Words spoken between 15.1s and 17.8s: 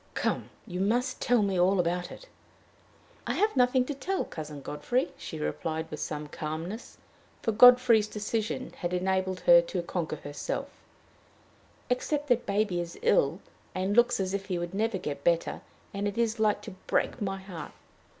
better, and it is like to break my heart.